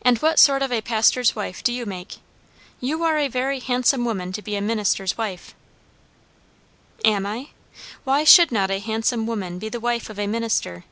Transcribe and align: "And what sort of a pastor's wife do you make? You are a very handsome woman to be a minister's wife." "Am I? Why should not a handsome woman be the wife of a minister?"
"And 0.00 0.16
what 0.22 0.38
sort 0.38 0.62
of 0.62 0.72
a 0.72 0.80
pastor's 0.80 1.36
wife 1.36 1.62
do 1.62 1.74
you 1.74 1.84
make? 1.84 2.20
You 2.80 3.02
are 3.04 3.18
a 3.18 3.28
very 3.28 3.60
handsome 3.60 4.06
woman 4.06 4.32
to 4.32 4.40
be 4.40 4.56
a 4.56 4.62
minister's 4.62 5.18
wife." 5.18 5.54
"Am 7.04 7.26
I? 7.26 7.50
Why 8.04 8.24
should 8.24 8.50
not 8.50 8.70
a 8.70 8.78
handsome 8.78 9.26
woman 9.26 9.58
be 9.58 9.68
the 9.68 9.78
wife 9.78 10.08
of 10.08 10.18
a 10.18 10.26
minister?" 10.26 10.84